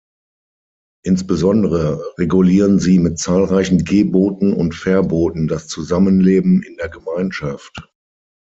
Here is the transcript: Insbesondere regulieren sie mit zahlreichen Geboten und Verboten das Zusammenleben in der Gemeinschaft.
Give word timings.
Insbesondere 1.05 2.03
regulieren 2.17 2.79
sie 2.79 2.97
mit 2.97 3.19
zahlreichen 3.19 3.85
Geboten 3.85 4.51
und 4.51 4.73
Verboten 4.73 5.47
das 5.47 5.67
Zusammenleben 5.67 6.63
in 6.63 6.75
der 6.77 6.89
Gemeinschaft. 6.89 7.87